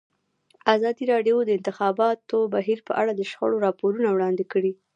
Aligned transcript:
ازادي 0.75 1.03
راډیو 1.13 1.37
د 1.43 1.45
د 1.47 1.51
انتخاباتو 1.57 2.37
بهیر 2.53 2.79
په 2.87 2.93
اړه 3.01 3.11
د 3.15 3.21
شخړو 3.31 3.57
راپورونه 3.65 4.07
وړاندې 4.11 4.43
کړي. 4.51 4.71